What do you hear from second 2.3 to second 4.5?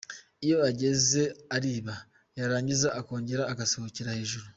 yarangiza akongera agasohokera hejuru.